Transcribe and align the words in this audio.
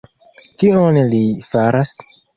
Kion 0.63 0.97
ni 1.11 1.23
faras? 1.53 1.93